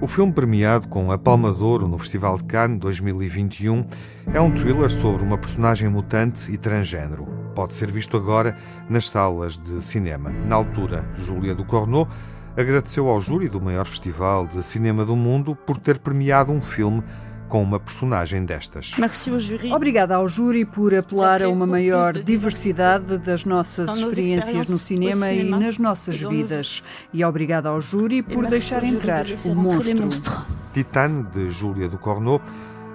O 0.00 0.06
filme 0.06 0.32
premiado 0.32 0.88
com 0.88 1.12
a 1.12 1.18
Palma 1.18 1.52
de 1.52 1.62
Ouro 1.62 1.86
no 1.86 1.98
Festival 1.98 2.38
de 2.38 2.44
Cannes 2.44 2.78
2021 2.78 3.84
é 4.32 4.40
um 4.40 4.50
thriller 4.50 4.88
sobre 4.88 5.22
uma 5.22 5.36
personagem 5.36 5.88
mutante 5.88 6.50
e 6.50 6.56
transgênero. 6.56 7.26
Pode 7.54 7.74
ser 7.74 7.90
visto 7.90 8.16
agora 8.16 8.56
nas 8.88 9.08
salas 9.08 9.58
de 9.58 9.82
cinema. 9.82 10.30
Na 10.30 10.56
altura, 10.56 11.04
Júlia 11.14 11.54
do 11.54 11.64
Corneau 11.64 12.08
agradeceu 12.56 13.06
ao 13.08 13.20
júri 13.20 13.48
do 13.48 13.60
maior 13.60 13.86
festival 13.86 14.46
de 14.46 14.62
cinema 14.62 15.04
do 15.04 15.14
mundo 15.14 15.54
por 15.54 15.76
ter 15.76 15.98
premiado 15.98 16.52
um 16.52 16.60
filme 16.62 17.02
com 17.48 17.62
uma 17.62 17.80
personagem 17.80 18.44
destas. 18.44 18.92
Obrigada 19.74 20.14
ao 20.14 20.28
júri 20.28 20.64
por 20.64 20.94
apelar 20.94 21.42
a 21.42 21.48
uma 21.48 21.66
maior 21.66 22.12
diversidade 22.12 23.18
das 23.18 23.44
nossas 23.44 23.96
experiências 23.96 24.68
no 24.68 24.78
cinema 24.78 25.32
e 25.32 25.42
nas 25.42 25.78
nossas 25.78 26.20
vidas. 26.20 26.82
E 27.12 27.24
obrigada 27.24 27.68
ao 27.68 27.80
júri 27.80 28.22
por 28.22 28.46
deixar 28.46 28.84
entrar 28.84 29.26
o 29.44 29.54
monstro. 29.54 30.46
Titane, 30.72 31.24
de 31.34 31.50
Júlia 31.50 31.88
do 31.88 31.98
Corneau, 31.98 32.40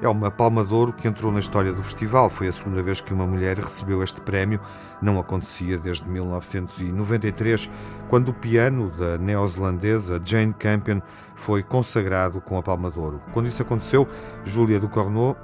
é 0.00 0.08
uma 0.08 0.30
palma 0.30 0.64
de 0.64 0.72
ouro 0.72 0.92
que 0.92 1.08
entrou 1.08 1.32
na 1.32 1.40
história 1.40 1.72
do 1.72 1.82
festival. 1.82 2.30
Foi 2.30 2.48
a 2.48 2.52
segunda 2.52 2.82
vez 2.82 3.00
que 3.00 3.12
uma 3.12 3.26
mulher 3.26 3.58
recebeu 3.58 4.02
este 4.02 4.20
prémio. 4.20 4.60
Não 5.02 5.18
acontecia 5.18 5.76
desde 5.78 6.08
1993, 6.08 7.68
quando 8.08 8.28
o 8.28 8.34
piano 8.34 8.90
da 8.90 9.18
neozelandesa 9.18 10.20
Jane 10.24 10.54
Campion 10.54 11.00
foi 11.34 11.62
consagrado 11.62 12.40
com 12.40 12.56
a 12.56 12.62
palma 12.62 12.90
de 12.90 12.98
ouro. 12.98 13.20
Quando 13.32 13.48
isso 13.48 13.62
aconteceu, 13.62 14.06
Júlia 14.44 14.78
do 14.78 14.88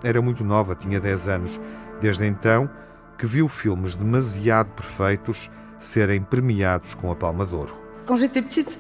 era 0.03 0.23
muito 0.23 0.45
nova, 0.45 0.75
tinha 0.75 1.01
10 1.01 1.29
anos. 1.29 1.61
Desde 2.01 2.27
então, 2.27 2.71
que 3.19 3.27
viu 3.27 3.49
filmes 3.49 3.97
demasiado 3.97 4.71
perfeitos 4.71 5.51
serem 5.79 6.23
premiados 6.23 6.95
com 6.95 7.11
a 7.11 7.17
palma 7.17 7.45
de 7.45 7.55
ouro. 7.55 7.77
Quando 8.07 8.21
j'étais 8.21 8.43
petite, 8.43 8.79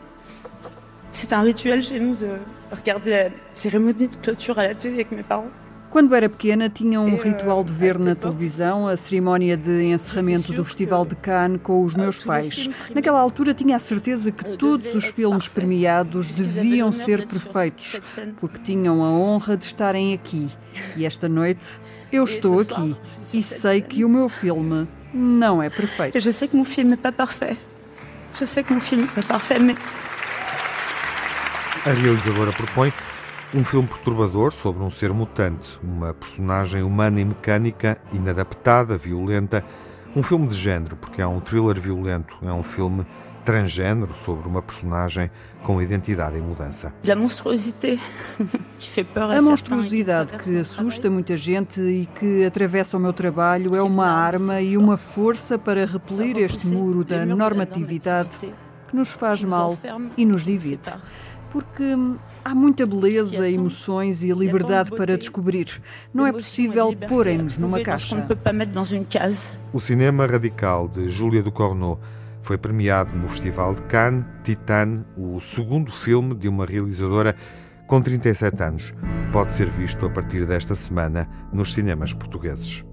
c'était 1.12 1.34
un 1.34 1.42
rituel 1.42 1.82
chez 1.82 1.98
nous 1.98 2.14
de 2.14 2.38
regarder 2.70 3.10
la 3.10 3.30
cérémonie 3.54 4.08
de 4.08 4.16
clôture 4.16 4.58
à 4.58 4.64
la 4.64 4.74
télé 4.74 4.94
avec 4.94 5.12
mes 5.12 5.22
parents. 5.22 5.50
Quando 5.94 6.12
era 6.12 6.28
pequena, 6.28 6.68
tinha 6.68 7.00
um 7.00 7.14
ritual 7.14 7.62
de 7.62 7.72
ver 7.72 8.00
na 8.00 8.16
televisão 8.16 8.88
a 8.88 8.96
cerimónia 8.96 9.56
de 9.56 9.84
encerramento 9.84 10.52
do 10.52 10.64
Festival 10.64 11.06
de 11.06 11.14
Cannes 11.14 11.60
com 11.62 11.84
os 11.84 11.94
meus 11.94 12.18
pais. 12.18 12.68
Naquela 12.92 13.20
altura, 13.20 13.54
tinha 13.54 13.76
a 13.76 13.78
certeza 13.78 14.32
que 14.32 14.56
todos 14.56 14.92
os 14.96 15.04
filmes 15.04 15.46
premiados 15.46 16.26
deviam 16.30 16.90
ser 16.90 17.24
perfeitos, 17.24 18.00
porque 18.40 18.58
tinham 18.58 19.04
a 19.04 19.08
honra 19.08 19.56
de 19.56 19.66
estarem 19.66 20.12
aqui. 20.12 20.48
E 20.96 21.06
esta 21.06 21.28
noite, 21.28 21.78
eu 22.10 22.24
estou 22.24 22.58
aqui 22.58 22.96
e 23.32 23.40
sei 23.40 23.80
que 23.80 24.04
o 24.04 24.08
meu 24.08 24.28
filme 24.28 24.88
não 25.12 25.62
é 25.62 25.70
perfeito. 25.70 26.18
Je 26.18 26.32
sais 26.32 26.50
que 26.50 26.56
mon 26.56 26.64
film 26.64 26.88
n'est 26.88 27.00
pas 27.00 27.12
parfait. 27.12 27.56
Je 28.36 28.44
sais 28.44 28.66
que 28.66 28.74
mon 28.74 28.80
film 28.80 29.02
n'est 29.02 29.14
pas 29.14 29.22
parfait, 29.22 29.60
mais 29.60 29.78
A 31.86 31.92
realizadora 31.92 32.50
propõe 32.50 32.92
um 33.54 33.62
filme 33.62 33.86
perturbador 33.86 34.52
sobre 34.52 34.82
um 34.82 34.90
ser 34.90 35.12
mutante, 35.12 35.78
uma 35.80 36.12
personagem 36.12 36.82
humana 36.82 37.20
e 37.20 37.24
mecânica, 37.24 37.96
inadaptada, 38.12 38.98
violenta. 38.98 39.64
Um 40.16 40.22
filme 40.22 40.46
de 40.48 40.54
género, 40.54 40.96
porque 40.96 41.22
é 41.22 41.26
um 41.26 41.40
thriller 41.40 41.80
violento, 41.80 42.36
é 42.42 42.52
um 42.52 42.62
filme 42.62 43.06
transgênero 43.44 44.14
sobre 44.14 44.48
uma 44.48 44.62
personagem 44.62 45.30
com 45.62 45.80
identidade 45.80 46.38
em 46.38 46.40
mudança. 46.40 46.92
A 49.38 49.42
monstruosidade 49.42 50.32
que 50.38 50.58
assusta 50.58 51.10
muita 51.10 51.36
gente 51.36 51.80
e 51.80 52.06
que 52.06 52.44
atravessa 52.44 52.96
o 52.96 53.00
meu 53.00 53.12
trabalho 53.12 53.76
é 53.76 53.82
uma 53.82 54.08
arma 54.08 54.60
e 54.60 54.76
uma 54.76 54.96
força 54.96 55.58
para 55.58 55.84
repelir 55.84 56.38
este 56.38 56.66
muro 56.68 57.04
da 57.04 57.26
normatividade 57.26 58.30
que 58.88 58.96
nos 58.96 59.10
faz 59.10 59.42
mal 59.42 59.76
e 60.16 60.24
nos 60.24 60.44
divide. 60.44 60.90
Porque 61.54 61.84
há 62.44 62.52
muita 62.52 62.84
beleza, 62.84 63.48
emoções 63.48 64.24
e 64.24 64.32
liberdade 64.32 64.90
para 64.90 65.16
descobrir. 65.16 65.80
Não 66.12 66.26
é 66.26 66.32
possível 66.32 66.92
porem-nos 67.08 67.56
numa 67.56 67.80
caixa. 67.80 68.26
O 69.72 69.78
cinema 69.78 70.26
radical 70.26 70.88
de 70.88 71.08
Júlia 71.08 71.44
do 71.44 71.52
Corneau 71.52 72.00
foi 72.42 72.58
premiado 72.58 73.14
no 73.14 73.28
Festival 73.28 73.72
de 73.72 73.82
Cannes, 73.82 74.24
Titane, 74.42 75.04
o 75.16 75.38
segundo 75.38 75.92
filme 75.92 76.34
de 76.34 76.48
uma 76.48 76.66
realizadora 76.66 77.36
com 77.86 78.02
37 78.02 78.60
anos. 78.60 78.92
Pode 79.32 79.52
ser 79.52 79.70
visto 79.70 80.04
a 80.06 80.10
partir 80.10 80.44
desta 80.46 80.74
semana 80.74 81.28
nos 81.52 81.72
cinemas 81.72 82.12
portugueses. 82.12 82.84